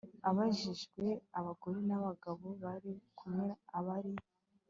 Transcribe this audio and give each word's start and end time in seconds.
ababajijwe 0.29 1.05
abagore 1.39 1.79
n 1.87 1.91
abagabo 1.99 2.45
bari 2.63 2.91
kumwe 3.17 3.47
abari 3.77 4.13